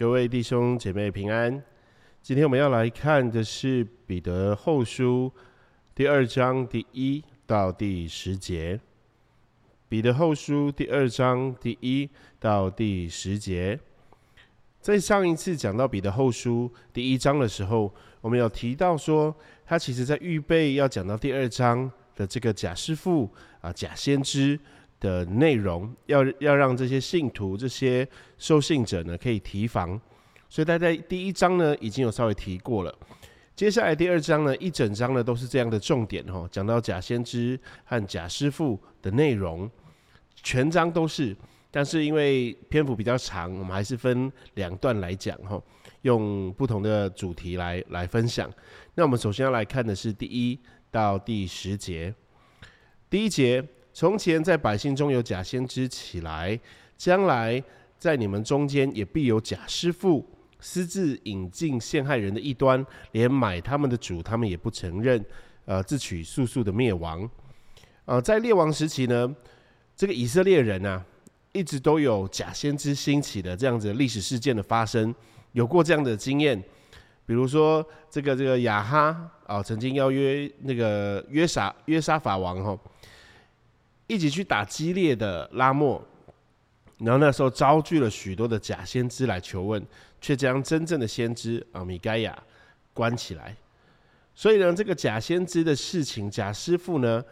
[0.00, 1.62] 各位弟兄姐妹平安。
[2.22, 5.30] 今天我们要来看的是彼得后书
[5.94, 8.80] 第二章第一到第十节。
[9.90, 12.08] 彼得后书第二章第一
[12.38, 13.78] 到第十节，
[14.80, 17.92] 在上一次讲到彼得后书第一章的时候，
[18.22, 19.36] 我们有提到说，
[19.66, 23.30] 他其实在预备要讲到第二章的这个假师傅
[23.60, 24.58] 啊，假先知。
[25.00, 29.98] 的内容要要让这些信徒、这些受信者呢可以提防，
[30.48, 32.94] 所以他在第一章呢已经有稍微提过了。
[33.56, 39.68] 接下来第二章呢一整章呢都是这样的重点哦，讲到假先知和假师傅的内容，
[40.34, 41.36] 全章都是。
[41.70, 45.58] 但是因为篇幅比较长，我们还是分两段来讲哈，
[46.02, 48.50] 用不同的主题来来分享。
[48.94, 50.58] 那我们首先要来看的是第一
[50.90, 52.14] 到第十节，
[53.08, 53.66] 第一节。
[53.92, 56.58] 从前在百姓中有假先知起来，
[56.96, 57.62] 将来
[57.98, 60.24] 在你们中间也必有假师傅，
[60.60, 65.22] 私自引进陷害人的一端，连买他们的主他们也不承认，
[65.64, 67.28] 呃，自取速速的灭亡。
[68.04, 69.34] 呃，在列王时期呢，
[69.96, 71.04] 这个以色列人啊，
[71.52, 75.14] 一直都有假先知兴起的这样子历史事件的发生，
[75.52, 76.58] 有过这样的经验，
[77.26, 82.78] 比如说这个这个亚哈啊，曾经邀约那个约沙约沙法王哈。
[84.10, 86.04] 一起去打激烈的拉莫，
[86.98, 89.80] 然后那时候招聚了许多的假先知来求问，
[90.20, 92.36] 却将真正的先知啊米盖亚
[92.92, 93.54] 关起来。
[94.34, 97.24] 所以呢，这个假先知的事情，假师傅呢，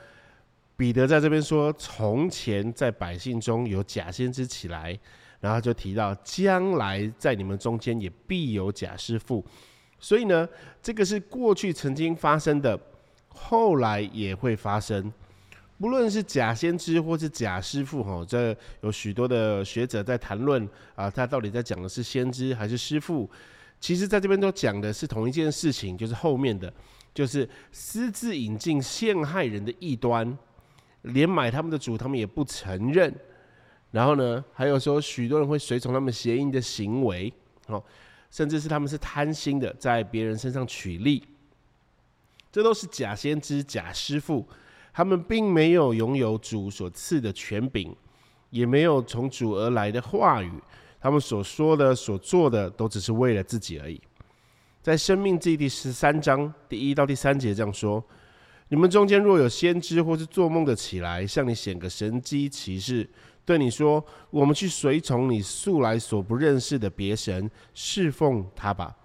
[0.77, 4.97] 彼得在这边说，从前在百姓中有假先知起来，
[5.41, 9.45] 然后就提到将来在你们中间也必有假师傅。
[9.99, 10.49] 所以呢，
[10.81, 12.79] 这个是过去曾经发生的，
[13.31, 15.13] 后来也会发生。
[15.79, 23.31] 不论是假先知或是假师傅，哈，这有许多的学者在谈论啊，他到底在讲的是先知还是师傅？
[23.81, 26.73] 其实，在这边都讲的是同一件事情，就是后面的，
[27.15, 30.37] 就是私自引进陷害人的异端，
[31.03, 33.15] 连买他们的主他们也不承认。
[33.93, 37.33] 然后呢，还有说许多人会随从他们邪淫的行为，
[37.69, 37.81] 哦，
[38.33, 41.23] 甚至是他们是贪心的，在别人身上取利，
[42.51, 44.45] 这都是假先知、假师傅。
[44.99, 47.95] 他们并没有拥有主所赐的权柄，
[48.51, 50.51] 也没有从主而来的话语。
[51.01, 54.01] 他们所说的、所做的，都只是为了自己而已。
[54.83, 58.05] 在《生命记》第十三章第一到第三节这样说
[58.71, 63.09] ：“你们中间若有先知或是做梦的起来，向你显个神机骑士，
[63.45, 68.97] 对你说：我们去随从你素来所不认识的别神，侍奉他吧。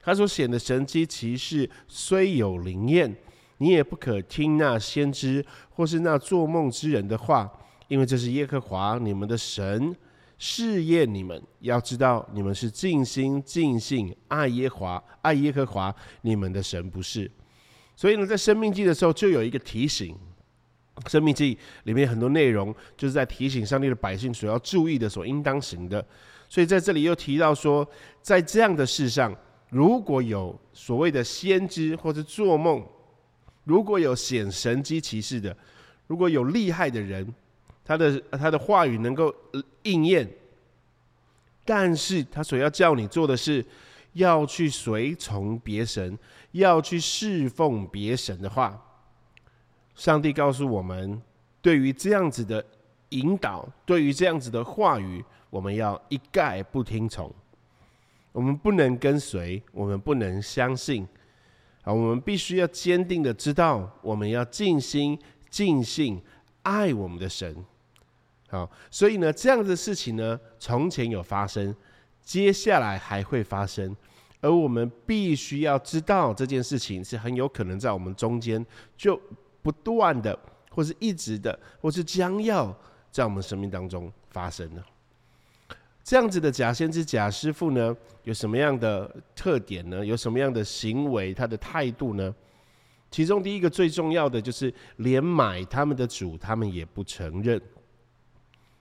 [0.00, 3.14] 他所显的神机骑士虽有灵验。”
[3.62, 7.48] 你也不可听那先知或是那做梦之人的话，
[7.86, 9.94] 因为这是耶和华你们的神
[10.36, 11.40] 试验你们。
[11.60, 17.30] 要知道，你们是尽心尽性爱耶华爱耶和华你们的神，不是。
[17.94, 20.16] 所以呢，在生命记的时候就有一个提醒，
[21.06, 26.04] 生命记里面很多内容就是在提醒上帝的百姓所要注意的、所应当行的。
[26.48, 27.88] 所以在这里又提到说，
[28.20, 29.32] 在这样的事上，
[29.70, 32.84] 如果有所谓的先知或者做梦。
[33.64, 35.56] 如果有显神机骑士的，
[36.06, 37.32] 如果有厉害的人，
[37.84, 39.34] 他的他的话语能够
[39.82, 40.28] 应验，
[41.64, 43.64] 但是他所要叫你做的是，
[44.14, 46.18] 要去随从别神，
[46.52, 48.80] 要去侍奉别神的话，
[49.94, 51.22] 上帝告诉我们，
[51.60, 52.64] 对于这样子的
[53.10, 57.32] 引导，对于这样子的话语，我们要一概不听从，
[58.32, 61.06] 我们不能跟随，我们不能相信。
[61.82, 65.18] 啊，我们必须要坚定的知道，我们要尽心
[65.50, 66.20] 尽性
[66.62, 67.64] 爱我们的神。
[68.48, 71.74] 好，所以呢，这样的事情呢，从前有发生，
[72.22, 73.96] 接下来还会发生，
[74.40, 78.64] 而我们必须要知道这件事情是很有可能在我们中间
[78.96, 79.20] 就
[79.62, 80.38] 不断的，
[80.70, 82.72] 或是一直的，或是将要
[83.10, 84.84] 在我们生命当中发生的。
[86.04, 90.04] 这样子的假先知、假师傅呢，有什么样的特点呢？
[90.04, 91.32] 有什么样的行为？
[91.32, 92.34] 他的态度呢？
[93.10, 97.60] 其中第一个最重要的就是，连买他们的主，他们也不承认。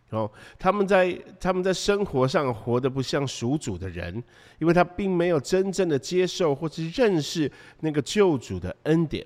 [0.10, 4.14] 哦，他们在他们在生活上活得不像属主的人，
[4.60, 7.50] 因为他并没有真正的接受或是认识
[7.82, 9.26] 那个救主的恩典。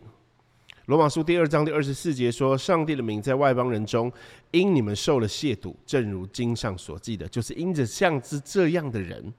[0.85, 4.11] 罗马书第二章第二十四节说：“上帝的名在外邦人中，
[4.51, 9.33] 因你们受了亵渎，正如经上所记的，就是因着像之这样的人。”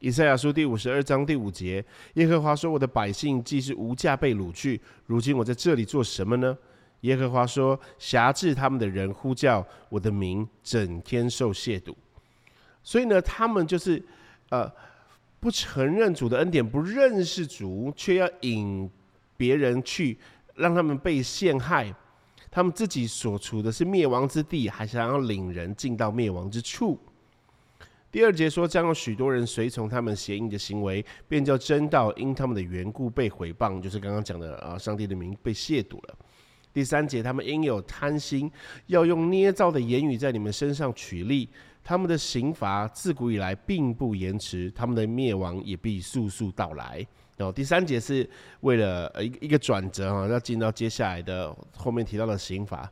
[0.00, 1.82] 以赛亚书第五十二章第五节，
[2.14, 6.54] 耶和华说：“我的百姓既是无价被掳去，如今我在这里做什么呢？”
[7.00, 11.94] 耶和华说：“辖制他们的人呼叫我的名，整天受亵渎。”
[12.84, 14.02] 所以呢，他们就是
[14.50, 14.70] 呃
[15.40, 18.90] 不承认主的恩典，不认识主，却要引
[19.38, 20.18] 别人去
[20.54, 21.94] 让他们被陷害，
[22.50, 26.98] 他们自己所处的是灭亡之地，还想要领人进到灭亡之处。
[28.10, 36.16] 第二节说，将有许多人随从他们邪淫的行为，便叫真道因他们的缘故被毁谤，就是刚刚讲的啊，上帝的名被亵渎了。
[36.72, 38.50] 第三节，他们因有贪心，
[38.86, 41.48] 要用捏造的言语在你们身上取利。
[41.82, 47.06] 他们的刑罚自古以来并不延迟，他们的灭亡也必速速到来。
[47.36, 48.28] 然后第三节是
[48.60, 52.90] 为了呃一一个转折啊，要进到接下来的后面提到的刑罚。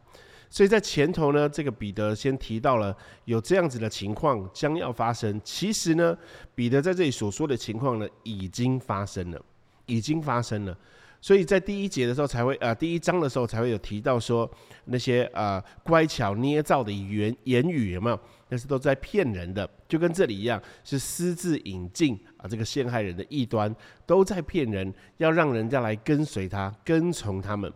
[0.51, 2.95] 所以在前头呢，这个彼得先提到了
[3.25, 5.41] 有这样子的情况将要发生。
[5.43, 6.15] 其实呢，
[6.55, 9.43] 彼得在这里所说的情况呢，已经发生了，
[9.87, 10.77] 已经发生了。
[11.23, 14.51] 所以在第一节的时候才会，呃，第一章的时候才会有提到说
[14.87, 18.21] 那些呃乖巧捏造的言言语有没有？
[18.49, 27.71] 那是都在骗人的，就跟这里一样，是私自引进啊，这个陷害人的异端都在骗人，要让人家来跟随他，跟从他们。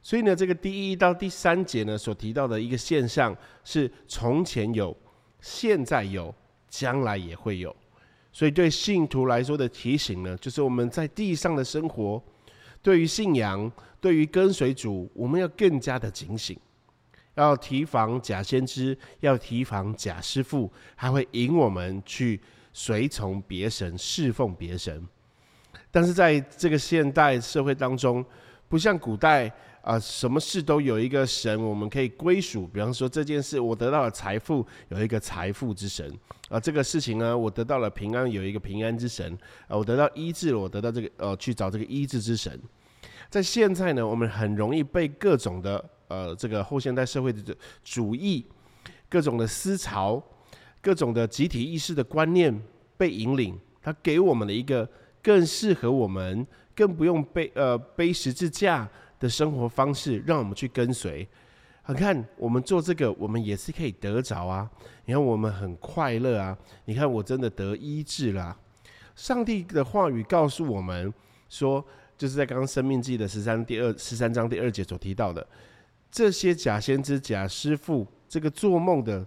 [0.00, 4.96] 所以呢，这个第一到第三节呢所提到的一个现象是从前有，
[5.40, 6.32] 现在有，
[6.68, 7.74] 将来也会有。
[8.32, 12.22] 所以对信徒来说的提醒呢，就是我们在地上的生活。
[12.80, 13.68] 对于信仰，
[14.00, 16.56] 对于跟随主，我们要更加的警醒，
[17.40, 22.40] 要提防假先知，要提防假师傅，还会引我们去
[22.72, 25.06] 随从别神，侍奉别神。
[25.90, 28.24] 但是在这个现代社会当中，
[28.68, 29.52] 不像古代
[29.82, 32.66] 啊，什么事都有一个神，我们可以归属。
[32.66, 36.08] 比方说这件事，我得到了财富，有一个财富之神
[36.48, 39.36] 啊；这个事情呢，我得到了平安，有一个平安之神
[39.66, 42.60] 啊；我得到医治，我得到这个呃，去找这个医治之神。
[43.28, 48.44] 在现在呢，我们很容易被各种的呃这个后现代社会的主义、
[49.08, 50.22] 各种的思潮、
[50.82, 52.62] 各种的集体意识的观念
[52.98, 54.86] 被引领，它给我们的一个
[55.22, 56.46] 更适合我们。
[56.72, 61.28] 更不用背呃背十字架的生活方式，让我们去跟随。
[61.88, 64.70] 你看，我们做这个，我们也是可以得着啊。
[65.04, 66.56] 你看，我们很快乐啊。
[66.86, 68.56] 你看，我真的得医治了。
[69.14, 71.12] 上帝的话语告诉我们
[71.50, 71.84] 说，
[72.16, 75.46] 就是在刚刚《生命记》的十三第二十三章第二节所提到的，
[76.10, 79.26] 这些假先知、假师傅，这个做梦的，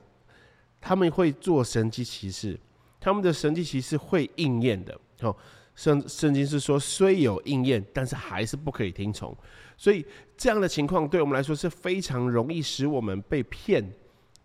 [0.82, 2.60] 他们会做神迹奇事，
[3.00, 5.00] 他们的神迹奇事会应验的。
[5.22, 5.36] 哦。
[5.76, 9.36] 圣圣经是说，虽有应验，但是还是不可以听从。
[9.76, 10.06] 所以
[10.38, 13.84] 这样的情况对我们来说是非常容易使我们被骗、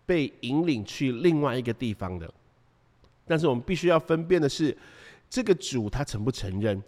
[0.07, 2.33] 被引领去另外一个地方的。
[3.27, 4.75] 但是我们必须要分辨的是，
[5.29, 6.83] 这个主他承不承认，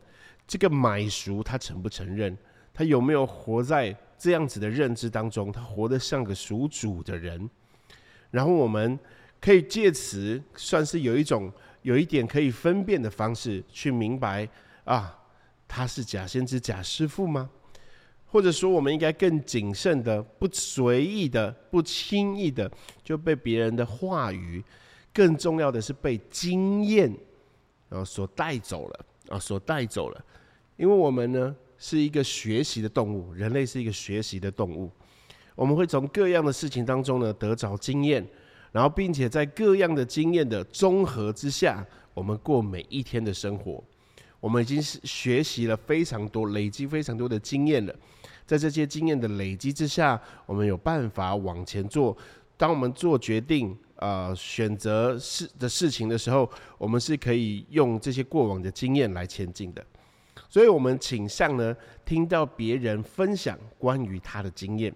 [0.47, 2.35] 这个买赎他承不承认，
[2.73, 5.51] 他有没有活在这样子的认知当中？
[5.51, 7.49] 他活得像个属主的人。
[8.31, 8.97] 然后我们
[9.41, 11.51] 可以借此算是有一种。
[11.83, 14.47] 有一点可以分辨的方式，去明白
[14.85, 15.19] 啊，
[15.67, 17.49] 他是假先知、假师傅吗？
[18.27, 22.71] 或者说，我们应该更谨慎的、不随意的、不轻易的
[23.03, 24.63] 就被别人的话语，
[25.11, 27.11] 更重要的是被经验
[27.89, 30.23] 啊所带走了啊，所带走了。
[30.77, 34.89] 因为我们呢是一个学习的动物，人类是一个学习的动物，
[35.57, 38.25] 我们会从各样的事情当中呢得着经验。
[38.73, 41.85] 然后，并且在各样的经验的综合之下，
[42.15, 43.83] 我们过每一天的生活。
[44.39, 47.93] 我们已经是学习了非常多，累积非常多的经验了。
[48.47, 52.17] 在这些经验的累积之下，我们有办法往前做。
[52.57, 59.85] 当我们做决定、呃选择事的事情的时候，我们是可以用这些过往的经验来前进的。
[60.49, 64.93] 所以，我们倾向呢，听到别人分享关于他的经验。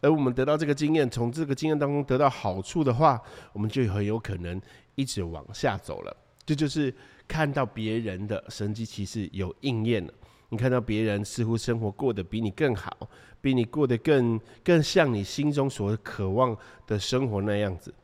[0.00, 3.20] 而我们得到这个经验，从这个经验当中得到好处的话，
[3.52, 4.60] 我们就很有可能
[4.94, 6.14] 一直往下走了。
[6.44, 6.94] 这就是
[7.26, 10.12] 看到别人的神迹奇事有应验了，
[10.50, 13.08] 你看到别人似乎生活过得比你更好，
[13.40, 16.54] 比你过得更更像你心中所渴望
[16.86, 17.94] 的生活那样子。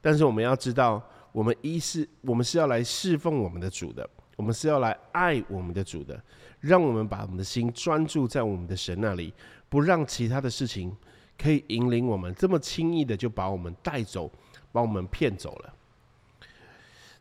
[0.00, 1.00] 但是我们要知道，
[1.30, 4.10] 我们一是我们是要来侍奉我们的主的，
[4.40, 6.18] 我们是要来爱我们的主的，
[6.60, 9.34] 让我们把我们的心专注在我们的神那里，
[9.68, 10.96] 不让其他的事情。
[11.36, 14.30] 可以引领我们这么轻易的就把我们带走，
[14.72, 15.74] 把我们骗走了。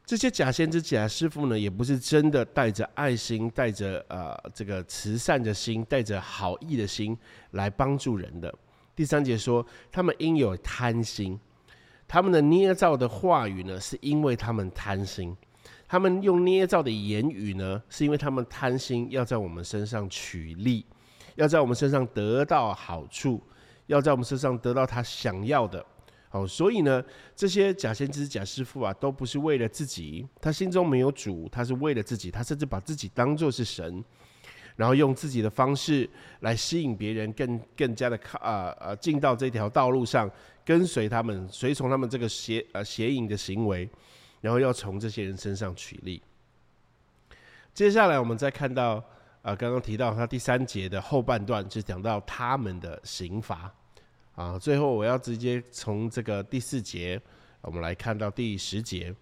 [0.06, 7.18] 这些假先知、假师傅呢，也不是真的带着爱心、带着呃这个慈善的心、带着好意的心
[7.52, 8.54] 来帮助人的。
[8.96, 11.40] 第三节说，他们应有贪心，
[12.08, 15.34] 他们的捏造的话语呢，是因为他们贪心；
[15.90, 20.86] 他们用捏造的言语呢，是因为他们贪心，要在我们身上取利，
[21.36, 23.44] 要在我们身上得到好处。
[23.88, 25.84] 要在我们身上得到他想要的，
[26.30, 27.04] 好，所以呢，
[27.36, 34.06] 这些假先知、假师傅啊，都不是为了自己，他心中没有主，他是为了自己，他甚至把自己当做是神，
[34.76, 36.08] 然后用自己的方式
[36.42, 40.30] 来吸引别人，更更加的靠啊啊进到这条道路上，
[40.64, 43.90] 跟随他们，随从他们这个邪呃邪淫的行为，
[44.42, 46.22] 然后要从这些人身上取利。
[47.74, 49.04] 接下来我们再看到
[49.42, 53.74] 啊，刚刚提到他第三节的后半段，是讲到他们的刑罚。
[54.36, 57.22] 啊，最后我要直接从这个第四节，
[57.62, 59.14] 我们来看到第十节，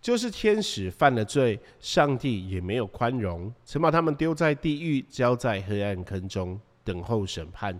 [0.00, 7.78] 就是天使犯了罪，上帝也没有宽容，曾把他们丢在地狱，交在黑暗坑中，等候审判。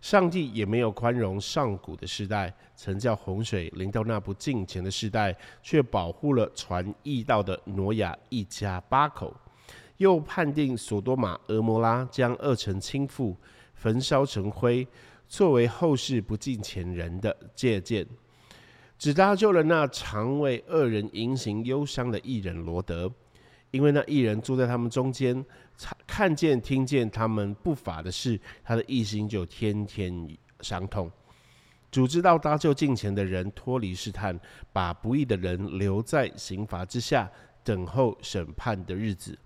[0.00, 9.34] 上帝也没有宽容上古的时代，曾叫洪水临到那不敬虔的时代，却保护了传义道的挪亚一家八口，
[9.96, 13.34] 又判定索多玛、俄摩拉将二城倾覆，
[13.74, 14.86] 焚烧成灰。
[15.26, 18.06] 作为后世不敬前人的借鉴，
[18.98, 23.12] 只搭救了那常为恶人迎行忧伤的艺人罗德，
[23.70, 25.44] 因为那艺人住在他们中间，
[26.18, 31.08] 看见听见他们不法的事，他的一心就天天伤痛。
[31.92, 34.36] 主知道搭救近前的人脱离试探，
[34.72, 37.30] 把不义的人留在刑罚之下，
[37.62, 39.38] 等候审判的日子。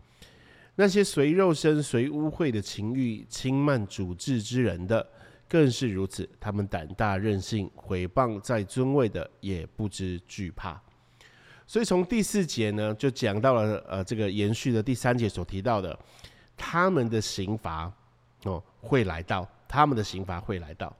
[0.76, 5.06] 那些随肉身、随污秽的情欲轻慢主治之人的。
[5.46, 10.80] 更是如此，他们胆大任性，毁谤在尊位的也不知惧怕。
[11.66, 15.98] 所以从第四节呢，就讲到了呃，这个延续的第三节所提到的，
[16.56, 17.92] 他们的刑罚
[18.44, 20.94] 哦会来到，他们的刑罚会来到。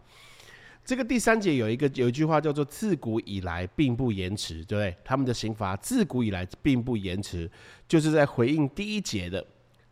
[0.85, 4.97] 这个第三节有一个有一句话叫做“自古以来并不延迟”，对不对？
[5.05, 7.49] 他们的刑罚自古以来并不延迟，
[7.87, 9.45] 就是在回应第一节的。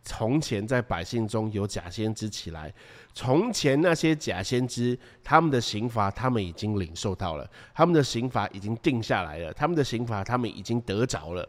[0.03, 2.73] 从前在百姓中有假先知起来，
[3.13, 11.47] 从前那些假先知，他们的刑罚他们已经领受到了，他们的刑罚已经定下来了，他们的刑罚他们已经得着了。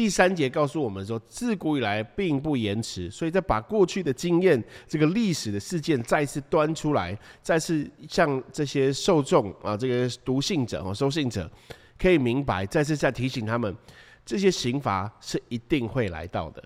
[0.00, 11.50] 第三节告诉我们说，自古以来并不延迟，所以在把过去的经验、这个历史的事件再次端出来，再次向这些受众啊，这个读信者和收信者
[11.98, 13.76] 可以明白，再次再提醒他们，
[14.24, 16.64] 这些刑罚是一定会来到的。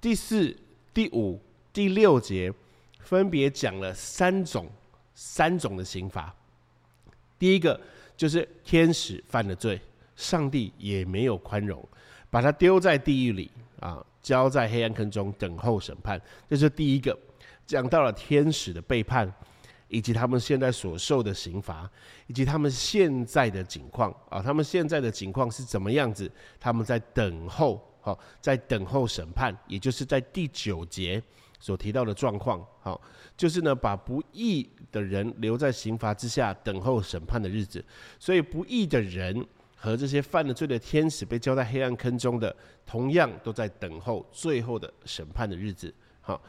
[0.00, 0.56] 第四、
[0.94, 1.38] 第五、
[1.74, 2.50] 第六节
[3.00, 4.66] 分别讲了三种、
[5.14, 6.34] 三种的刑罚。
[7.38, 7.78] 第一个
[8.16, 9.78] 就是天使犯了罪，
[10.16, 11.86] 上帝也没有宽容，
[12.34, 13.48] 把他丢在地狱里
[13.78, 16.20] 啊，交在黑暗坑中等候审判。
[16.50, 17.16] 这是第一个，
[17.64, 19.32] 讲到了天使的背叛，
[19.86, 21.88] 以及他们现在所受的刑罚，
[22.26, 26.28] 以及他们现在的境况啊，他们现在的境况是怎么样子？
[26.58, 27.80] 他们在等候。
[28.00, 31.22] 好，在等候审判，也就是在第九节
[31.60, 33.00] 所提到的状况，好，
[33.36, 37.82] 就是呢，把不义的人留在刑罚之下，等候审判的日子。
[38.18, 39.46] 所以，不义的人
[39.84, 45.92] 和这些犯了罪的天使被交在黑暗坑中的，同样都在等候最后的审判的日子。
[46.22, 46.40] 好。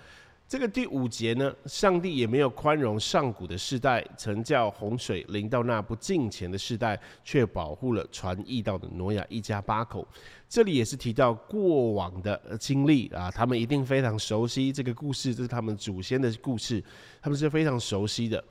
[0.48, 10.08] 这个第五节呢，上帝也没有宽容上古的世代，曾叫洪水临到那不敬虔的世代，却保护了传义道的挪亚一家八口。
[10.48, 16.82] 这里也是提到过往的经历啊，他们一定非常熟悉这个故事，这是他们祖先的故事，
[17.24, 18.42] 他们是非常熟悉的。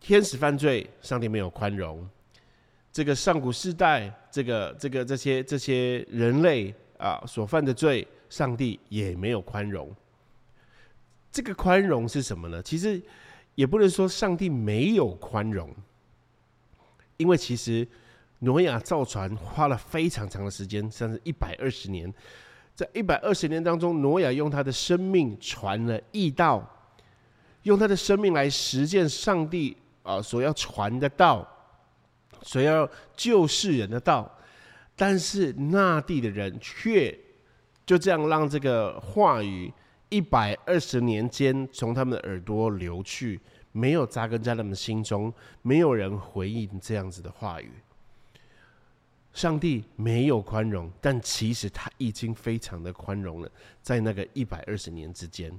[0.00, 1.98] 天使犯罪，上帝没有宽容；
[2.98, 9.88] 这个上古世代，这个这个这些这些人类啊所犯的罪，上帝也没有宽容。
[11.30, 12.60] 这个宽容是什么呢？
[12.60, 13.00] 其实
[13.54, 15.72] 也不能说上帝没有宽容，
[17.18, 17.86] 因为其实
[18.40, 22.12] 挪亚造船花了非常长的时间，甚至一百二十年。
[22.74, 26.68] 在一百二十年当中，挪亚用他的生命传了义道，
[27.62, 31.48] 用他的生命来实践上帝啊所要传的道，
[32.42, 34.30] 所以要救世人的道。
[34.96, 37.16] 但是那地的人却
[37.86, 39.72] 就这样让这个话语。
[40.10, 43.38] 一百二十年间，从他们的耳朵流去，
[43.72, 45.30] 没有扎根在他们心中，
[45.60, 47.70] 没有人回应这样子的话语。
[49.34, 53.50] 上帝没有宽容，但其实他已经非常的宽容了，
[53.82, 55.52] 在那个一百二十年之间。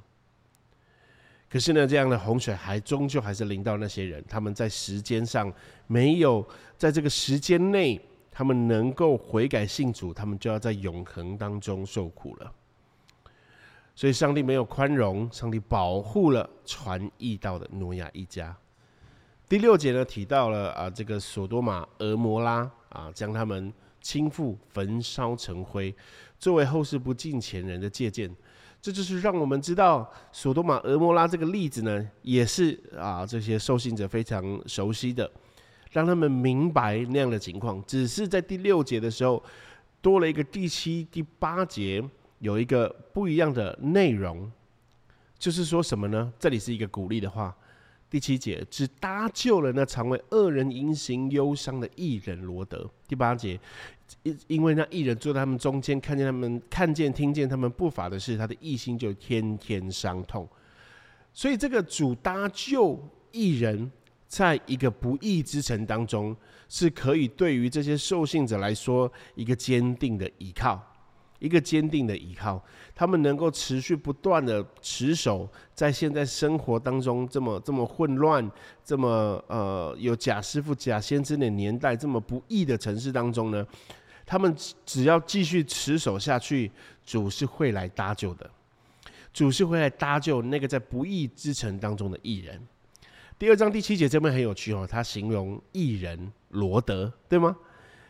[1.49, 5.51] 可是呢，这样的洪水还终究还是淋到那些人，他们在时间上
[5.87, 12.51] 没有在这个时间内，他们能够悔改信主，他们就要在永恒当中受苦了。
[13.95, 18.55] 所以，上帝没有宽容，上帝保护了传义道的挪亚一家。
[19.49, 25.93] 第六节呢，提到了啊，这个索多玛、俄摩拉啊，将他们倾覆、焚烧成灰，
[26.37, 28.33] 作为后世不敬前人的借鉴。
[28.81, 35.29] 这就是让我们知道，索多玛、俄摩拉这个例子呢，也是啊，这些受信者非常熟悉的，
[35.91, 37.83] 让他们明白那样的情况。
[37.85, 39.43] 只是在第六节的时候，
[40.01, 42.01] 多了一个第七、第八节
[42.39, 44.49] 有一个不一样的内容，
[45.37, 46.31] 就是说什么呢？
[46.39, 47.53] 这里是一个鼓励的话。
[48.09, 52.89] 第七节只搭救了那常为恶人隐行忧伤的艺人罗德。
[53.07, 53.59] 第八节，
[54.23, 60.47] 因因为那艺人坐在他们中间，看见他们看见听见他们不法的事，他的一心就天天伤痛。
[61.33, 62.99] 所以这个主搭救
[63.31, 63.91] 艺人，
[64.27, 66.35] 在一个不义之城当中，
[66.67, 70.81] 是可以对于这些受信者来说一个坚定的依靠。
[71.39, 72.61] 一个坚定的依靠，
[72.93, 78.45] 他们能够持续不断的持守在现在生活当中这么这么混乱、
[78.83, 83.65] 这么呃有假师傅、假先知的年代，这么不易的城市当中呢？
[84.29, 84.55] 他们
[84.85, 86.71] 只要继续持守下去，
[87.03, 88.47] 主是会来搭救的，
[89.33, 92.61] 主是会来搭救那个在不义之城当中的艺人。
[93.39, 97.57] 第二章第七节这边很有趣哦，他形容艺人罗德，对吗？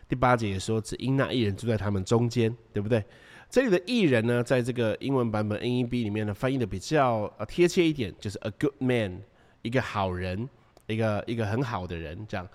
[0.09, 3.01] 第八节也说，只因那艺人住在他们中间，对不对？
[3.49, 9.21] 这里的艺人呢，在这个英文版本 NEB 里面呢，翻译的比较呃贴切一点，就是 a good man，
[9.61, 10.49] 一个好人，
[10.87, 12.45] 一个一个很好的人，这样。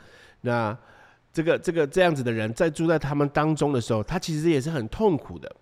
[0.43, 0.77] 那
[1.35, 5.53] 这个这个这样子的人，在住在他们当中的时候，他其实也是很痛苦的。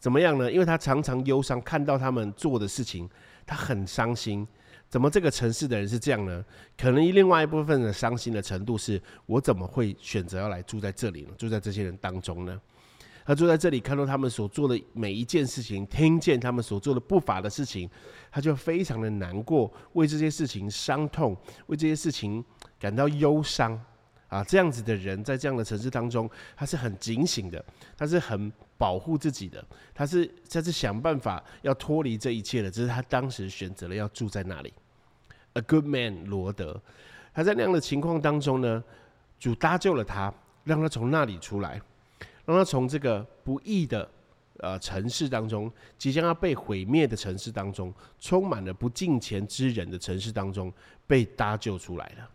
[0.00, 0.50] 怎么样呢？
[0.50, 3.08] 因为他常常忧伤，看到他们做的事情，
[3.46, 4.44] 他很伤心。
[4.88, 6.44] 怎么这个城市的人是这样呢？
[6.76, 11.28] 可能另外一部分的伤心的程度是，我怎么会选择要来住在这里呢？
[11.38, 12.60] 住在这些人当中呢？
[13.24, 17.88] 他住在这里，看到他们所做的每一件事情，听见他们所做的不法的事情，
[18.30, 21.36] 他就非常的难过，为这些事情伤痛，
[21.66, 22.44] 为这些事情
[22.80, 23.80] 感到忧伤。
[24.28, 27.64] 啊，这样子的人在这样的城市当中，他是很警醒的，
[27.96, 34.72] 他是很保护自己的，他是他是想办法要脱离这一切的，只是他当时选择了要住在那里。
[35.52, 36.80] A good man，罗德，
[37.32, 38.82] 他在那样的情况当中呢，
[39.38, 40.34] 主搭救了他，
[40.64, 41.80] 让他从那里出来，
[42.44, 44.10] 让他从这个不义的
[44.58, 50.72] 呃城市当中，即将要被毁灭的城市当中，充满了不敬虔之人的城市当中，
[51.06, 52.28] 被搭救出来了。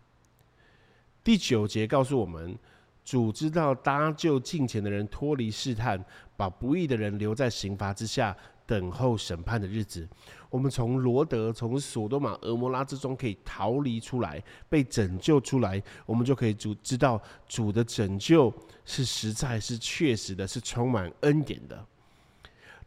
[1.24, 2.58] 第九节告诉我们，
[3.04, 6.04] 主知道搭救近前的人脱离试探，
[6.36, 10.08] 把不义的人留在刑罚之下，等候审判的日子。
[10.50, 18.52] 我们从罗德、从索多玛、俄摩拉之中可以逃离出来，被拯救出来，我们就可以主知道主的拯救
[18.84, 21.86] 是实在、是确实的，是充满恩典的。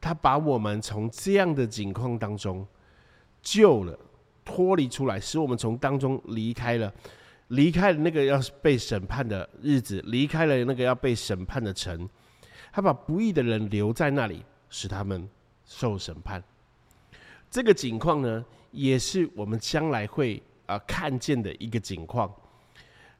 [0.01, 2.67] 他把我们从这样的境况当中
[3.41, 3.97] 救了，
[4.43, 6.93] 脱离出来，使我们从当中离开了，
[7.49, 12.09] 离开了那个要被审判的日子，离开了那个要被审判的城。
[12.71, 15.29] 他把不义的人留在那里，使他们
[15.63, 16.43] 受审判。
[17.49, 22.33] 这个景况呢，也是我们将来会啊看见的一个景况。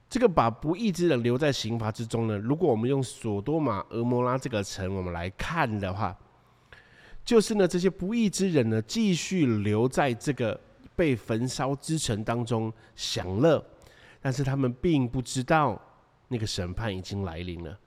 [0.10, 6.16] 这个把不义之人留在刑罚之中呢，如果我们用索多玛、俄摩拉这个城我们来看的话，
[7.24, 10.60] 就是呢这些不义之人呢继续留在这个
[10.96, 13.64] 被焚烧之城当中享乐，
[14.26, 15.80] 但是他们并不知道
[16.30, 17.78] 那个审判已经来临了。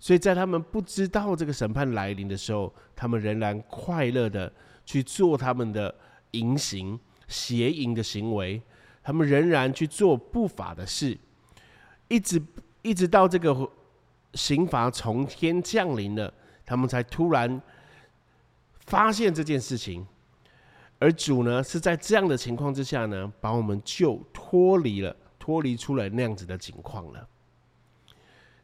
[0.00, 4.52] 所以在他们不知道这个审判来临的时候，他们仍然快乐的。
[4.86, 5.94] 去做他们的
[6.32, 8.60] 淫行、邪淫的行为，
[9.02, 11.16] 他们仍然去做不法的事，
[12.08, 12.38] 一直
[12.82, 13.66] 一直到这个
[14.34, 16.30] 刑罚从天降临了，
[16.66, 17.62] 他们才突然
[18.84, 20.06] 发现这件事情。
[20.98, 27.28] 而主呢，是在这样的情况之下呢，把我们就脱离了，脱离出来那样子的情况了。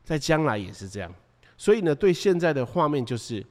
[0.02, 1.14] 在将来也是这样，
[1.58, 3.44] 所以呢，对现在的画面就是，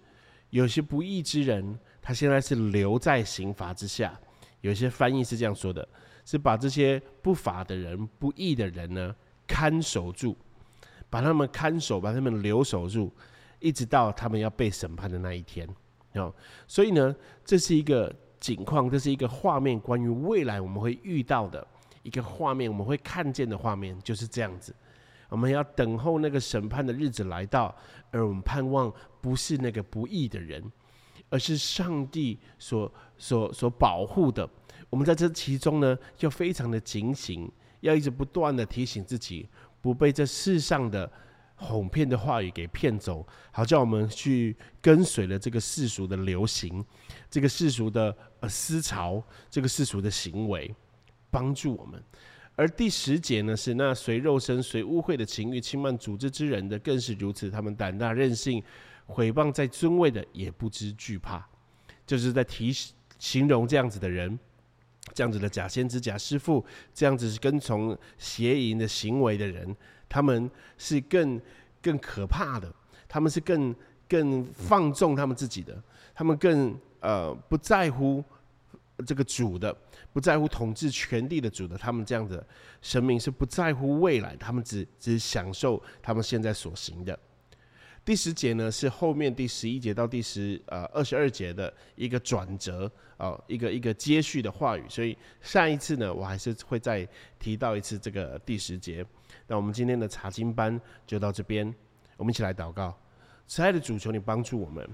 [0.49, 1.77] 有些不义之人。
[2.01, 4.19] 他现在是留在刑罚之下，
[4.61, 5.87] 有些翻译是这样说的：
[6.25, 9.15] 是把这些不法的人、不义的人呢
[9.45, 10.35] 看守住，
[11.07, 13.13] 把他们看守，把他们留守住，
[13.59, 15.69] 一直到他们要被审判的那一天。
[16.13, 16.33] 哦，
[16.67, 17.15] 所以呢，
[17.45, 21.67] 这是一个景况，这是一个画面，关于未来我们会遇到的
[22.03, 24.75] 一个画面，我们会看见的画面就是这样子。
[25.29, 27.75] 我们要等候那个审判的日子来到，
[28.11, 30.71] 而我们盼望不是那个不义的人。
[31.31, 34.49] 而是上帝所所所保护的，
[34.89, 37.47] 我们在这其中呢，要非常的警醒，
[37.81, 39.47] 要一直不断的提醒自己，
[39.79, 41.11] 不被这世上的
[41.55, 46.83] 哄骗的话语给骗走，好叫我们去跟随了这个世俗的流行，
[47.29, 50.73] 这个世俗的呃思潮，这个世俗的行为，
[51.29, 52.01] 帮助我们。
[52.55, 58.63] 而第十节呢，是那随肉身、随污秽的情欲轻慢组织之人的，更是如此，他们胆大任性。
[59.11, 61.43] 毁谤在尊位的也不知惧怕，
[62.05, 62.71] 就是在提
[63.17, 64.37] 形容这样子的人，
[65.15, 66.63] 这样子的假先知、假师傅，
[66.93, 69.75] 这样子是跟从邪淫的行为的人，
[70.07, 71.41] 他们是更
[71.81, 72.71] 更可怕的，
[73.07, 73.75] 他们是更
[74.07, 75.81] 更放纵他们自己的，
[76.13, 78.23] 他们更呃不在乎
[79.05, 79.75] 这个主的。
[80.11, 82.45] 不在乎统治权力的主的，他们这样的
[82.81, 87.17] 神明是不在乎未来，他们只只享受他们现在所行的。
[88.03, 94.83] 第十节呢是后面第十一节到第十呃二十二节的一个转折啊，一个一个接续的话语。
[94.89, 97.07] 所以上一次呢，我还是会再
[97.37, 99.05] 提到一次这个第十节。
[99.45, 101.71] 那我们今天的查经班就到这边，
[102.17, 102.97] 我们一起来祷告，
[103.45, 104.89] 慈爱的主，求你帮助我们，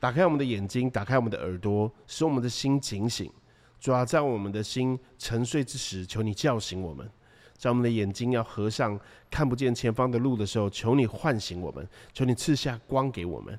[0.00, 3.30] 打开我们的眼睛，打开我们的耳朵，使我们的心警醒。
[3.78, 7.06] 主要在我们的心沉睡之时，求你叫醒我们；
[7.56, 8.98] 在我们的眼睛要合上、
[9.30, 13.54] 看不见前方的路的时候，求你唤醒我们；求你赐下光给我们；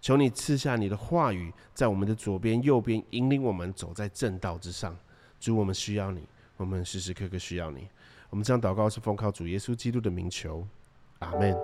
[0.00, 4.96] 求你赐下你的话语，在我们的左边、右边，引领我们走在正道之上。
[5.40, 7.88] 主，我们需要你，我们时时刻刻需要你。
[8.30, 10.66] 我们这样祷告是奉靠主耶稣基督的名求，
[11.20, 11.54] 阿门。